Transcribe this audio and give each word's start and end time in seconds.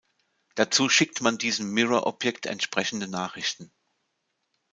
Dazu 0.55 0.89
schickt 0.89 1.21
man 1.21 1.37
diesem 1.37 1.71
Mirror-Objekt 1.73 2.47
entsprechende 2.47 3.07
Nachrichten. 3.07 3.71